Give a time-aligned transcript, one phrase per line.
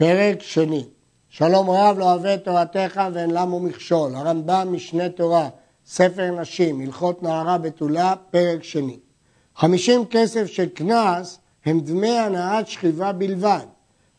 [0.00, 0.84] פרק שני,
[1.28, 5.48] שלום רב לא אוהב את תורתך ואין למו מכשול, הרמב"ם משנה תורה,
[5.86, 8.98] ספר נשים, הלכות נערה בתולה, פרק שני.
[9.56, 13.66] חמישים כסף של קנס הם דמי הנעת שכיבה בלבד,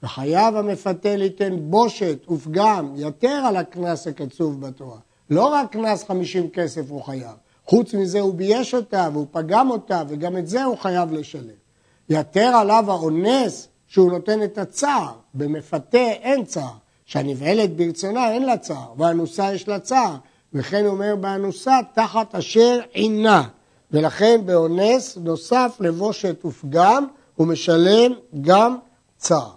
[0.04, 5.00] וחייב המפתה ליתן בושת ופגם יתר על הקנס הקצוב בתורה.
[5.30, 7.36] לא רק קנס חמישים כסף הוא חייב,
[7.66, 11.62] חוץ מזה הוא בייש אותה והוא פגם אותה וגם את זה הוא חייב לשלם.
[12.10, 16.74] יתר עליו האונס שהוא נותן את הצער, במפתה אין צער,
[17.06, 20.16] שהנבהלת ברצונה אין לה צער, והאנוסה יש לה צער,
[20.54, 23.44] וכן אומר באנוסה תחת אשר עינה,
[23.92, 28.12] ולכן באונס נוסף לבושת ופגם הוא משלם
[28.42, 28.78] גם
[29.18, 29.52] צער.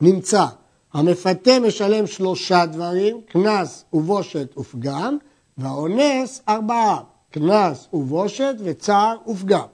[0.00, 0.46] נמצא,
[0.92, 5.18] המפתה משלם שלושה דברים, קנס ובושת ופגם,
[5.58, 9.66] והאונס ארבעה, קנס ובושת וצער ופגם.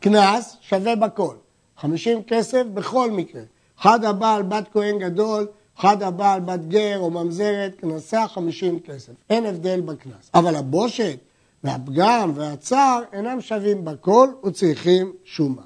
[0.00, 1.34] קנס שווה בכל,
[1.78, 3.42] חמישים כסף בכל מקרה.
[3.80, 5.46] אחד הבעל בת כהן גדול,
[5.78, 9.12] אחד הבעל בת גר או ממזרת, קנסה חמישים כסף.
[9.30, 10.30] אין הבדל בקנס.
[10.34, 11.18] אבל הבושת
[11.64, 15.62] והפגם והצער אינם שווים בכל וצריכים שומה.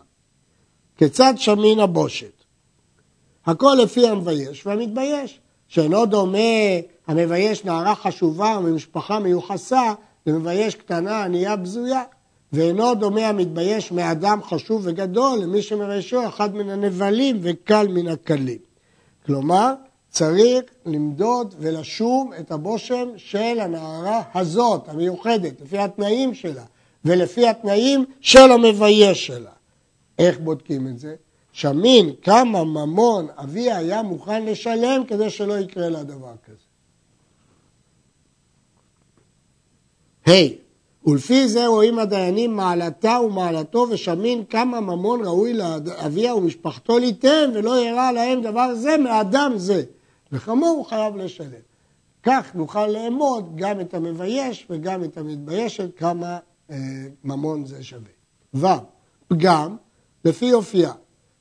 [0.97, 2.45] כיצד שמין הבושת?
[3.47, 6.39] הכל לפי המבייש והמתבייש, שאינו דומה
[7.07, 9.95] המבייש נערה חשובה ממשפחה מיוחסה
[10.27, 12.03] למבייש קטנה ענייה בזויה,
[12.53, 18.59] ואינו דומה המתבייש מאדם חשוב וגדול למי שמביישו אחד מן הנבלים וקל מן הקלים.
[19.27, 19.75] כלומר,
[20.11, 26.65] צריך למדוד ולשום את הבושם של הנערה הזאת, המיוחדת, לפי התנאים שלה,
[27.05, 29.51] ולפי התנאים של המבייש שלה.
[30.19, 31.15] איך בודקים את זה?
[31.53, 36.57] שמין כמה ממון אבי היה מוכן לשלם כדי שלא יקרה לה דבר כזה.
[40.27, 40.68] ה' hey,
[41.09, 48.13] ולפי זה רואים הדיינים מעלתה ומעלתו ושמין כמה ממון ראוי לאביה ומשפחתו ליתן ולא ירע
[48.13, 49.83] להם דבר זה מאדם זה.
[50.33, 51.61] וחמור הוא חייב לשלם.
[52.23, 56.39] כך נוכל לאמוד גם את המבייש וגם את המתביישת כמה
[56.71, 56.77] אה,
[57.25, 58.11] ממון זה שווה.
[58.55, 58.67] ו.
[59.29, 59.77] פגם
[60.25, 60.93] לפי אופייה.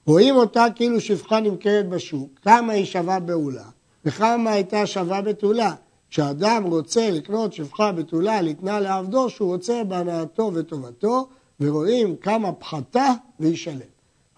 [0.06, 3.66] רואים אותה כאילו שפחה נמכרת בשוק, כמה היא שווה בעולה
[4.06, 5.74] וכמה הייתה שווה בתולה.
[6.09, 11.28] כשאדם רוצה לקנות שפחה בתולה, לתנה לעבדו, שהוא רוצה בהנאתו וטובתו,
[11.59, 13.79] ורואים כמה פחתה וישלם.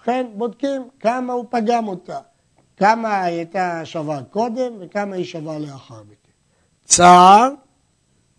[0.02, 2.20] לכן בודקים כמה הוא פגם אותה,
[2.78, 6.32] כמה הייתה שווה קודם וכמה היא שווה לאחר מכן.
[6.86, 7.50] צער,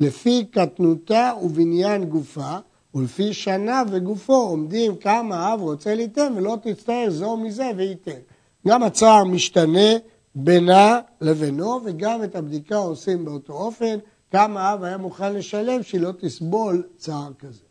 [0.00, 2.56] לפי קטנותה ובניין גופה,
[2.94, 8.20] ולפי שנה וגופו עומדים כמה האב רוצה ליתן ולא תצטער זו מזה וייתן.
[8.68, 9.90] גם הצער משתנה
[10.34, 13.98] בינה לבינו וגם את הבדיקה עושים באותו אופן
[14.32, 17.62] כמה האב היה מוכן לשלם שהיא לא תסבול צער כזה.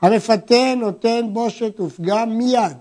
[0.00, 2.76] המפתה נותן בושת ופגם מיד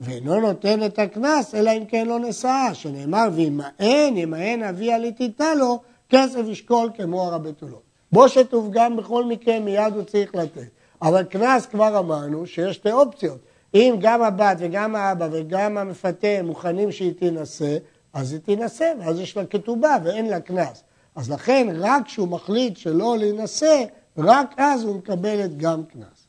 [0.00, 5.80] ואינו נותן את הקנס אלא אם כן לא נשאה שנאמר וימאן ימאן אביה לתיתה לו
[6.08, 7.82] כסף ישקול כמו הרבתולות.
[8.12, 10.68] בושת ופגם בכל מקרה מיד הוא צריך לתת
[11.02, 13.38] אבל קנס כבר אמרנו שיש שתי אופציות.
[13.74, 17.76] אם גם הבת וגם האבא וגם המפתה מוכנים שהיא תינשא,
[18.14, 20.82] אז היא תינשא, ואז יש לה כתובה ואין לה קנס.
[21.14, 23.84] אז לכן, רק כשהוא מחליט שלא להינשא,
[24.18, 26.26] רק אז הוא מקבלת גם קנס.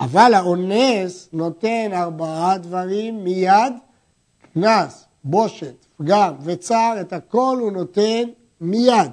[0.00, 3.72] אבל האונס נותן ארבעה דברים מיד,
[4.54, 8.22] קנס, בושת, פגם וצער, את הכל הוא נותן
[8.60, 9.10] מיד,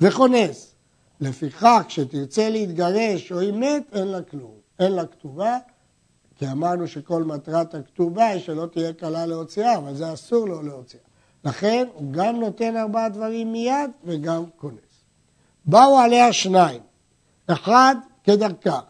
[0.00, 0.72] וכונס.
[1.20, 4.54] לפיכך, כשתרצה להתגרש או היא מת, אין לה כלום.
[4.78, 5.58] אין לה כתובה,
[6.36, 11.02] כי אמרנו שכל מטרת הכתובה היא שלא תהיה קלה להוציאה, אבל זה אסור לו להוציאה.
[11.44, 14.76] לכן הוא גם נותן ארבעה דברים מיד וגם כונס.
[15.64, 16.80] באו עליה שניים,
[17.46, 18.80] אחד כדרכה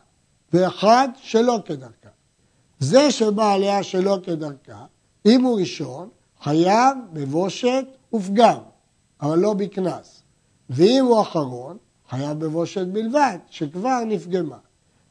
[0.52, 2.08] ואחד שלא כדרכה.
[2.78, 4.84] זה שבא עליה שלא כדרכה,
[5.26, 6.08] אם הוא ראשון,
[6.42, 8.58] חייב בבושת ופגם,
[9.22, 10.22] אבל לא בקנס.
[10.70, 11.76] ואם הוא אחרון,
[12.10, 14.56] חייב בבושת בלבד, שכבר נפגמה.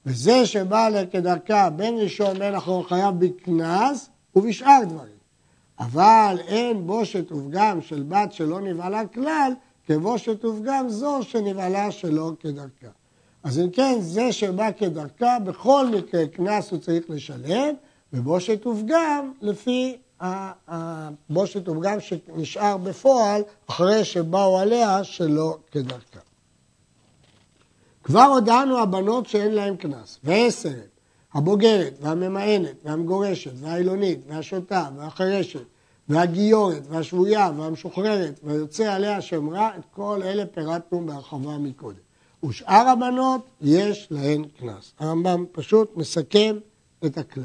[0.05, 5.14] וזה שבא לה כדרכה בין ראשון בין אחרון חייב בקנס ובשאר דברים.
[5.79, 9.53] אבל אין בושת ופגם של בת שלא נבהלה כלל,
[9.87, 12.87] כבושת ופגם זו שנבהלה שלא כדרכה.
[13.43, 17.73] אז אם כן, זה שבא כדרכה, בכל מקרה קנס הוא צריך לשלם,
[18.13, 26.19] ובושת ופגם לפי הבושת ופגם שנשאר בפועל אחרי שבאו עליה שלא כדרכה.
[28.03, 30.69] כבר הודענו הבנות שאין להן קנס, ועשר
[31.35, 35.65] הבוגרת והממאנת והמגורשת והעילונית והשוטה והחרשת
[36.09, 41.99] והגיורת והשבויה והמשוחררת והיוצא עליה שם רע, את כל אלה פירטנו בהרחבה מקודם.
[42.45, 44.93] ושאר הבנות יש להן קנס.
[44.99, 46.57] הרמב"ם פשוט מסכם
[47.05, 47.43] את הכלל.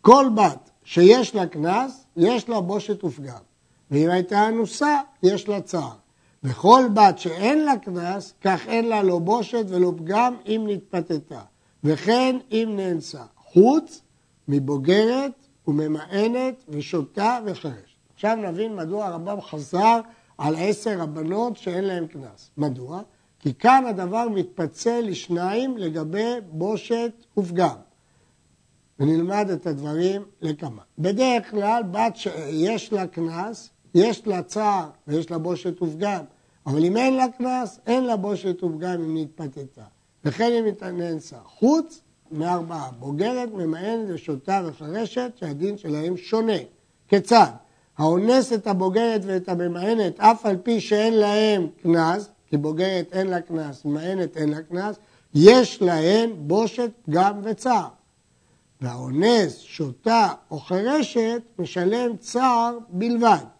[0.00, 3.42] כל בת שיש לה קנס, יש לה בושת ופגם.
[3.90, 5.96] ואם הייתה אנוסה, יש לה צער.
[6.44, 11.40] וכל בת שאין לה קנס, כך אין לה לא בושת ולא פגם אם נתפתתה.
[11.84, 13.22] וכן אם נאנסה.
[13.36, 14.02] חוץ
[14.48, 15.32] מבוגרת
[15.68, 17.96] וממאנת ושותה וחרש.
[18.14, 20.00] עכשיו נבין מדוע הרמב"ם חזר
[20.38, 22.50] על עשר הבנות שאין להן קנס.
[22.56, 23.02] מדוע?
[23.38, 27.76] כי כאן הדבר מתפצל לשניים לגבי בושת ופגם.
[29.00, 30.82] ונלמד את הדברים לכמה.
[30.98, 36.24] בדרך כלל בת שיש לה קנס, יש לה צער ויש לה בושת ופגם,
[36.66, 39.82] אבל אם אין לה קנס, אין לה בושת ופגם אם נתפתתה.
[40.24, 41.36] וכן אם נאנסה.
[41.44, 42.00] חוץ
[42.30, 46.58] מארבעה, בוגרת, ממאנת ושותה וחרשת, שהדין שלהם שונה.
[47.08, 47.50] כיצד?
[47.98, 53.40] האונס את הבוגרת ואת הממאנת, אף על פי שאין להם קנס, כי בוגרת אין לה
[53.40, 54.96] קנס, ממאנת אין לה קנס,
[55.34, 57.88] יש להן בושת, פגם וצער.
[58.80, 63.55] והאונס, שותה או חירשת, משלם צער בלבד.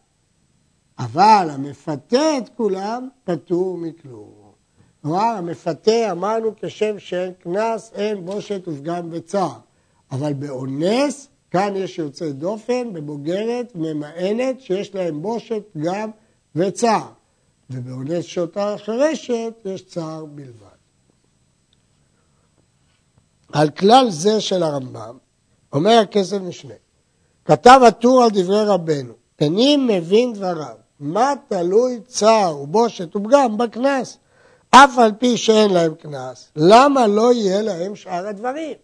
[0.99, 4.47] אבל המפתה את כולם, פטור מכלום.
[5.03, 9.59] כלומר, המפתה, אמרנו כשם שאין קנס, אין בושת ופגם וצער.
[10.11, 16.11] אבל באונס, כאן יש יוצא דופן, בבוגרת, ממאנת, שיש להם בושת, פגם
[16.55, 17.09] וצער.
[17.71, 20.67] ובאונס שותה חירשת, יש צער בלבד.
[23.53, 25.19] על כלל זה של הרמב"ם,
[25.73, 26.75] אומר הכסף משנה,
[27.45, 34.19] כתב הטור על דברי רבנו, איני מבין דבריו, מה תלוי צער ובושת ופגם בקנס?
[34.71, 38.75] אף על פי שאין להם קנס, למה לא יהיה להם שאר הדברים?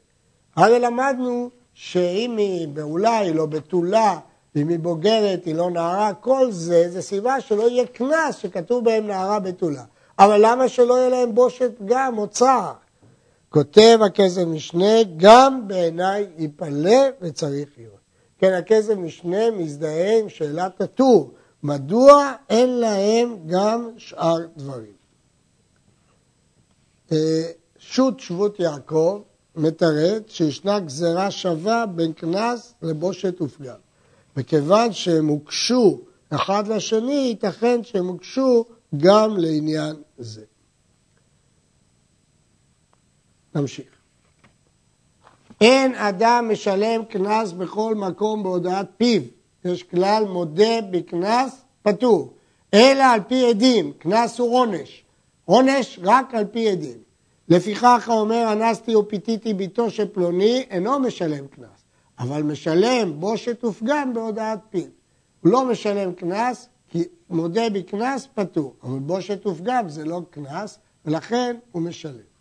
[0.57, 4.19] הרי למדנו שאם היא בעולה היא לא בתולה,
[4.55, 9.07] ואם היא בוגרת היא לא נערה, כל זה זה סיבה שלא יהיה קנס שכתוב בהם
[9.07, 9.83] נערה בתולה.
[10.19, 12.73] אבל למה שלא יהיה להם בושת פגם או צער?
[13.49, 18.03] כותב הכסף משנה, גם בעיניי ייפלא וצריך להיות.
[18.39, 21.31] כן, הכסף משנה מזדהה עם שאלת הטור,
[21.63, 24.93] מדוע אין להם גם שאר דברים?
[27.13, 29.23] אה, שו"ת שבות יעקב
[29.57, 33.75] מתרד שישנה גזרה שווה בין קנס לבושת ופגם.
[34.37, 38.65] וכיוון שהם הוקשו אחד לשני, ייתכן שהם הוקשו
[38.97, 40.45] גם לעניין זה.
[43.55, 43.87] נמשיך.
[45.61, 49.23] אין אדם משלם קנס בכל מקום בהודעת פיו.
[49.65, 52.33] יש כלל מודה בקנס פטור.
[52.75, 55.05] אלא על פי עדים, קנס הוא עונש.
[55.45, 56.99] עונש רק על פי עדים.
[57.49, 61.85] לפיכך האומר אנסתי ופיתיתי ביתו של פלוני, אינו משלם קנס,
[62.19, 64.85] אבל משלם בושת ופגם בהודעת פיו.
[65.41, 71.57] הוא לא משלם קנס, כי מודה בקנס פטור, אבל בושת ופגם זה לא קנס, ולכן
[71.73, 72.33] הוא משלם.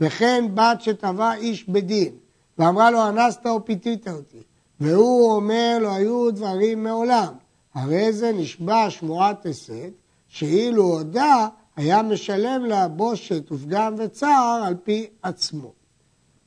[0.00, 2.12] וכן בת שטבע איש בדין,
[2.58, 4.42] ואמרה לו, אנסת או פיתית אותי,
[4.80, 7.32] והוא אומר לו, היו דברים מעולם.
[7.74, 9.90] הרי זה נשבע שבועת הסת,
[10.28, 15.72] שאילו הודה, היה משלם לה בושת ופגם וצער על פי עצמו.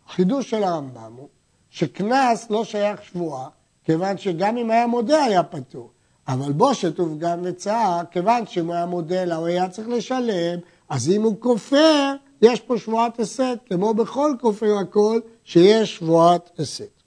[0.08, 1.28] החידוש של הרמב"ם הוא
[1.70, 3.48] שקנס לא שייך שבועה,
[3.84, 5.92] כיוון שגם אם היה מודה היה פטור.
[6.28, 10.60] אבל בושת ופגם וצער, כיוון שאם היה מודה לה הוא היה צריך לשלם,
[10.90, 16.99] אז אם הוא כופר, יש פה שבועת הסת, כמו בכל כופר הכל, שיש שבועת הסת.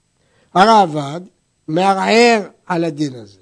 [0.53, 1.21] הרעב"ד
[1.67, 3.39] מערער על הדין הזה,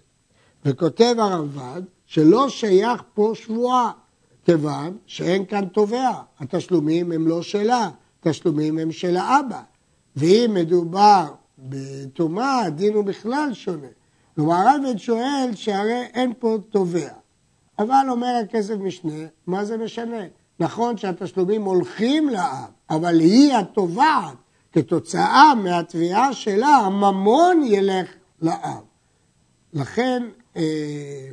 [0.66, 3.92] וכותב הרעב"ד שלא שייך פה שבועה,
[4.46, 9.62] כיוון שאין כאן תובע, התשלומים הם לא שלה, התשלומים הם של האבא.
[10.16, 11.26] ואם מדובר
[11.58, 13.88] בטומאה, הדין הוא בכלל שונה.
[14.36, 17.10] כלומר, הרב שואל שהרי אין פה תובע.
[17.80, 20.24] אבל אומר הכסף משנה, מה זה משנה?
[20.60, 24.38] נכון שהתשלומים הולכים לאב, אבל היא התובעת.
[24.72, 28.10] כתוצאה מהתביעה שלה, הממון ילך
[28.42, 28.84] לאב.
[29.74, 30.24] לכן,
[30.56, 31.30] אה,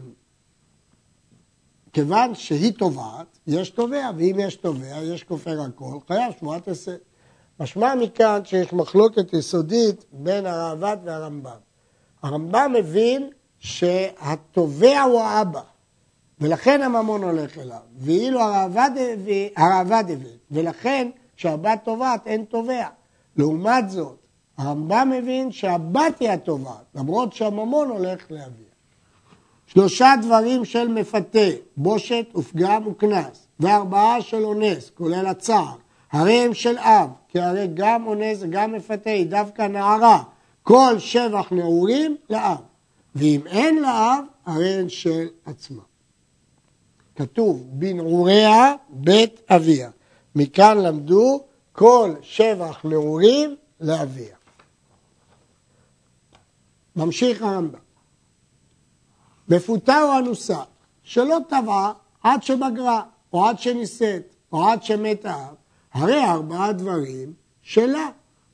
[1.92, 6.95] כיוון שהיא תובעת, יש תובע, ואם יש תובע, יש כופר הכל, חייב שבועת עשה.
[7.61, 11.59] משמע מכאן שיש מחלוקת יסודית בין הראב"ד והרמב"ם.
[12.23, 15.62] הרמב"ם מבין שהתובע הוא האבא,
[16.40, 18.40] ולכן הממון הולך אליו, ואילו
[19.57, 22.87] הראב"ד הבין, ולכן כשהבת תובעת אין תובע.
[23.38, 24.16] לעומת זאת,
[24.59, 28.68] הרמב"ם מבין שהבת היא התובעת, למרות שהממון הולך לאביה.
[29.66, 35.76] שלושה דברים של מפתה, בושת ופגם וקנס, וארבעה של אונס, כולל הצער,
[36.12, 40.23] הרי הם של אב, כי הרי גם אונס וגם מפתה היא דווקא נערה,
[40.62, 42.59] כל שבח נעורים לאב,
[43.14, 45.83] ואם אין לאב, הרי הן של עצמה.
[47.16, 49.90] כתוב בנעוריה בית אביה,
[50.35, 51.40] מכאן למדו
[51.79, 54.37] כל שבח נעורים לאביה.
[56.97, 57.79] ממשיך הרמב"ם.
[59.49, 60.63] מפותה או אנוסה
[61.03, 61.93] שלא טבעה
[62.23, 65.55] עד שבגרה, או עד שנישאת, או עד שמת האב,
[65.93, 67.33] הרי ארבעה דברים
[67.63, 68.09] שלה.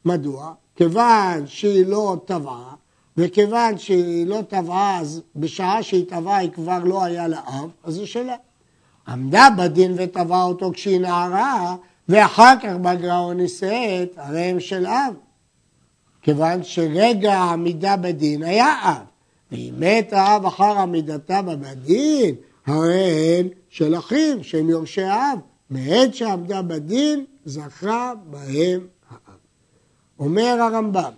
[0.05, 0.55] מדוע?
[0.77, 2.75] כיוון שהיא לא טבעה,
[3.17, 7.99] וכיוון שהיא לא טבעה, אז בשעה שהיא טבעה היא כבר לא היה לה אב, אז
[7.99, 8.37] היא שלה.
[9.09, 11.77] עמדה בדין וטבעה אותו כשהיא נערה,
[12.09, 15.15] ואחר כך בגרה או נישאת, הרי הם של אב.
[16.23, 19.05] כיוון שרגע העמידה בדין היה אב,
[19.53, 22.35] ואם מת האב אחר עמידתה בדין,
[22.67, 25.39] הרי הן של אחים, שהם יורשי האב.
[25.71, 29.39] מעת שעמדה בדין, זכרה בהם האב.
[30.19, 31.13] אומר הרמב"ם,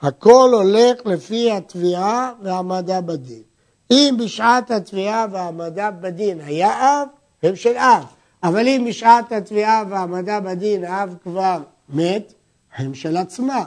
[0.00, 3.42] הכל הולך לפי התביעה והעמדה בדין.
[3.90, 7.08] אם בשעת התביעה והעמדה בדין היה אב,
[7.42, 8.04] הם של אב.
[8.42, 12.32] אבל אם בשעת התביעה והעמדה בדין האב כבר מת,
[12.76, 13.64] הם של עצמם.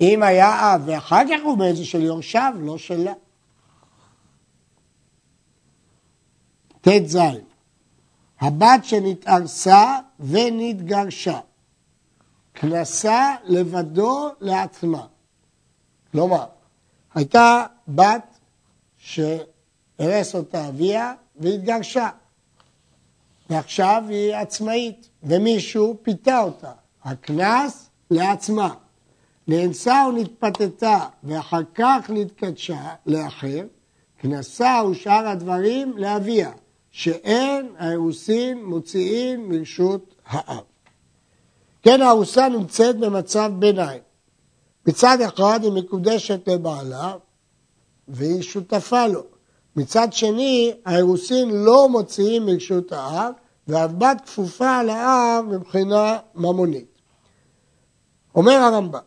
[0.00, 3.12] אם היה אב ואחר כך הוא מת, זה של יורשיו, לא שלה.
[6.80, 7.18] ט"ז
[8.40, 11.40] הבת שנתארסה ונתגרשה,
[12.54, 15.06] כנסה לבדו לעצמה.
[16.12, 16.44] כלומר,
[17.14, 18.38] הייתה בת
[18.96, 22.08] שהרס אותה אביה והתגרשה,
[23.52, 26.72] ועכשיו היא עצמאית, ומישהו פיתה אותה.
[27.04, 28.74] הקנס לעצמה.
[29.48, 33.64] נאנסה ונתפתתה ואחר כך נתקדשה לאחר,
[34.18, 36.50] כנסה ושאר הדברים לאביה,
[36.90, 40.64] שאין האירוסין מוציאים מרשות האב.
[41.82, 44.02] כן, הארוסה נמצאת במצב ביניים.
[44.86, 47.14] מצד אחד היא מקודשת לבעלה
[48.08, 49.22] והיא שותפה לו.
[49.76, 53.32] מצד שני, האירוסין לא מוציאים מרשות האב
[53.68, 56.98] והבת כפופה על האב מבחינה ממונית.
[58.34, 59.00] אומר הרמב"ם,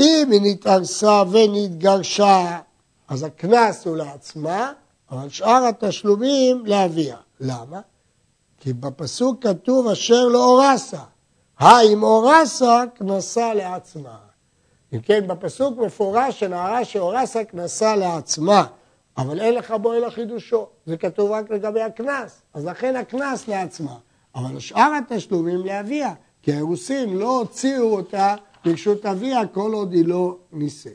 [0.00, 2.58] אם היא נתארסה ונתגרשה,
[3.08, 4.72] אז הקנס הוא לעצמה,
[5.10, 7.16] אבל שאר התשלומים לאביה.
[7.40, 7.80] למה?
[8.60, 11.02] כי בפסוק כתוב אשר לא אורסה.
[11.58, 14.16] האם אורסה כנסה לעצמה.
[14.92, 18.66] אם כן, בפסוק מפורש שנערה שאורסה כנסה לעצמה,
[19.16, 20.66] אבל אין לך בו אלא חידושו.
[20.86, 23.96] זה כתוב רק לגבי הקנס, אז לכן הקנס לעצמה.
[24.34, 30.36] אבל שאר התשלומים לאביה, כי האירוסין לא הוציאו אותה ברשות אביה כל עוד היא לא
[30.52, 30.92] נישאת.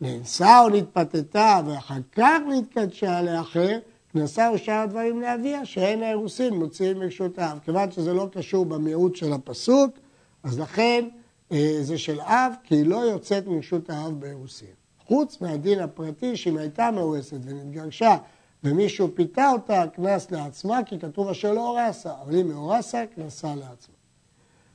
[0.00, 3.78] נאנסה או נתפתתה ואחר כך נתקדשה לאחר,
[4.12, 7.58] כנסה או שאר הדברים לאביה, שאין האירוסין מוציאים מרשות האב.
[7.64, 9.98] כיוון שזה לא קשור במיעוט של הפסוק,
[10.42, 11.08] אז לכן
[11.52, 14.85] אה, זה של אב, כי היא לא יוצאת מרשות האב באירוסין.
[15.06, 18.16] חוץ מהדין הפרטי, שאם הייתה מאורסת ונתגרשה
[18.64, 23.94] ומישהו פיתה אותה, קנס לעצמה, כי כתוב אשר לא אורסה, אבל אם מאורסה, קנסה לעצמה.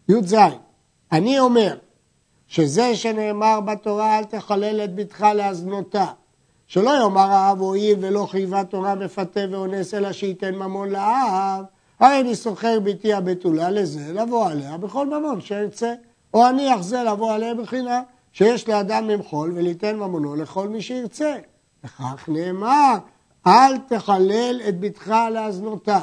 [0.09, 0.35] י"ז,
[1.11, 1.77] אני אומר
[2.47, 6.05] שזה שנאמר בתורה אל תחלל את בתך להזנותה,
[6.67, 11.63] שלא יאמר האב הואיל ולא חייבה תורה מפתה ואונס אלא שייתן ממון לאב,
[11.99, 15.93] הרי אני סוחר ביתי הבתולה לזה לבוא עליה בכל ממון שארצה,
[16.33, 21.35] או אני אחזה לבוא עליה בחינה שיש לאדם למחול וליתן ממונו לכל מי שירצה.
[21.83, 22.97] וכך נאמר,
[23.47, 25.99] אל תחלל את בתך להזנותה.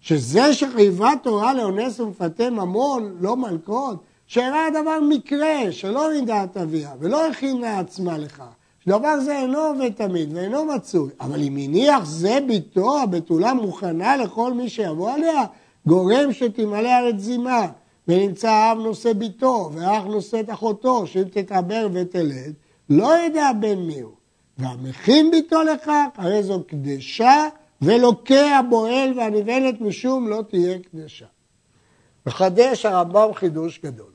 [0.00, 3.96] שזה שחייבה תורה לאונס ומפתה ממון, לא מלכות,
[4.26, 8.42] שאירע הדבר מקרה, שלא נידעת אביה, ולא הכינה עצמה לך.
[8.84, 14.52] שדבר זה אינו עובד תמיד ואינו מצוי, אבל אם הניח זה ביתו, הבתולה מוכנה לכל
[14.52, 15.44] מי שיבוא עליה,
[15.86, 17.66] גורם שתמלא ארץ זימה,
[18.08, 22.52] ונמצא האב נושא ביתו, ואח נושא את אחותו, שאם תתעבר ותלד,
[22.90, 24.14] לא ידע בן מי הוא.
[24.58, 27.48] והמכין ביתו לכך, הרי זו קדשה,
[27.82, 31.26] ולוקה הבועל והנבלת משום לא תהיה קדשה.
[32.26, 34.12] מחדש הרמב"ם חידוש גדול.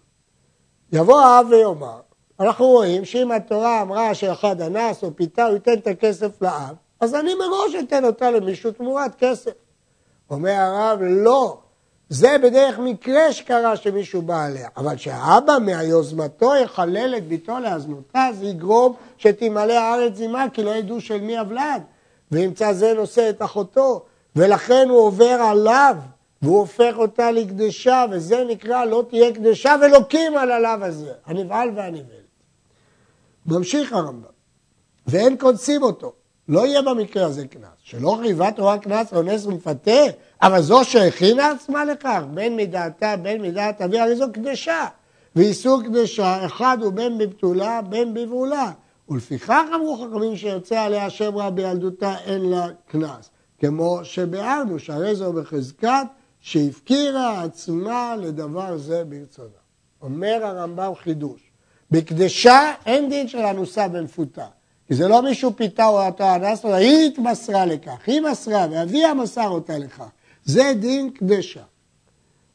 [0.91, 1.99] יבוא האב ויאמר,
[2.39, 7.15] אנחנו רואים שאם התורה אמרה שאחד אנס או פיתה, הוא ייתן את הכסף לאב, אז
[7.15, 9.51] אני מראש אתן אותה למישהו תמורת כסף.
[10.29, 11.59] אומר הרב, לא,
[12.09, 18.45] זה בדרך מקרה שקרה שמישהו בא עליה, אבל שהאבא מיוזמתו יחלל את ביתו להזנותה, זה
[18.45, 21.81] יגרום שתמלא הארץ זימה, כי לא ידעו של מי הוולד,
[22.31, 25.95] וימצא זה נושא את אחותו, ולכן הוא עובר עליו,
[26.41, 32.19] והוא הופך אותה לקדשה, וזה נקרא לא תהיה קדשה ולוקים על הלאו הזה, הנבהל והנבהלת.
[33.45, 34.31] ממשיך הרמב"ם,
[35.07, 36.13] ואין קונסים אותו,
[36.47, 40.01] לא יהיה במקרה הזה קנס, שלא חייבה תורה קנס אונס ומפתה,
[40.41, 44.85] אבל זו שהכינה עצמה לכך, בין מדעתה בין מדעת אביה, הרי זו קדשה,
[45.35, 48.71] ואיסור קדשה, אחד הוא בין בבתולה בין בבעולה,
[49.09, 53.29] ולפיכך אמרו חכמים שיוצא עליה שם רע בילדותה אין לה קנס,
[53.59, 56.05] כמו שביארנו שהרי זו בחזקת
[56.39, 59.49] שהפקירה עצמה לדבר זה ברצונה.
[60.01, 61.41] אומר הרמב"ם חידוש,
[61.91, 64.45] בקדשה אין דין של אנוסה במפותה,
[64.87, 69.47] כי זה לא מישהו פיתה אותה אנס אותה, היא התמסרה לכך, היא מסרה ואביה מסר
[69.47, 70.09] אותה לכך.
[70.49, 71.63] זה דין קדשה.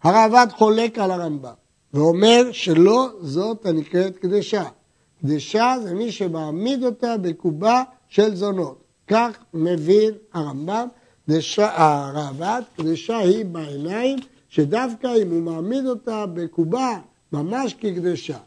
[0.02, 1.52] הרעב"ד חולק על הרמב"ם
[1.94, 4.64] ואומר שלא זאת הנקראת קדשה.
[5.22, 8.84] קדשה זה מי שמעמיד אותה בקובה של זונות.
[9.06, 10.88] כך מבין הרמב"ם,
[11.58, 16.98] הרעב"ד, קדשה היא בעיניים, שדווקא אם הוא מעמיד אותה בקובה
[17.32, 18.38] ממש כקדשה.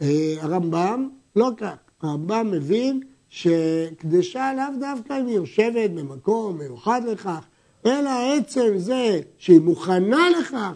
[0.00, 7.44] אה, הרמב"ם לא כך, הרמב"ם מבין שקדשה לאו דווקא אם היא יושבת במקום מיוחד לכך,
[7.86, 10.72] אלא עצם זה שהיא מוכנה לכך,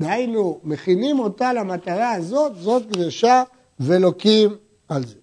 [0.00, 3.42] דהיינו, מכינים אותה למטרה הזאת, זאת קדשה
[3.80, 4.56] ולוקים
[4.88, 5.14] על זה.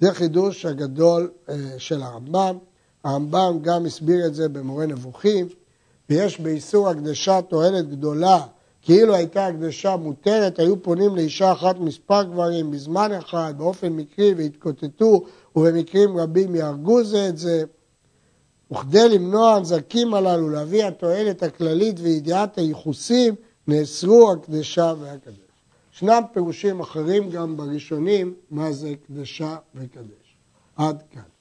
[0.00, 2.58] זה חידוש הגדול אה, של הרמב"ם.
[3.04, 5.48] הרמב"ם גם הסביר את זה במורה נבוכים,
[6.10, 8.40] ויש באיסור הקדשה תועלת גדולה,
[8.82, 15.24] כאילו הייתה הקדשה מותרת, היו פונים לאישה אחת מספר גברים בזמן אחד, באופן מקרי, והתקוטטו,
[15.56, 17.64] ובמקרים רבים יהרגו זה את זה.
[18.72, 23.34] וכדי למנוע הנזקים הללו, להביא התועלת הכללית וידיעת הייחוסים,
[23.68, 25.34] נאסרו הקדשה והקדש.
[25.94, 30.36] ישנם פירושים אחרים גם בראשונים, מה זה קדשה וקדש.
[30.76, 31.31] עד כאן.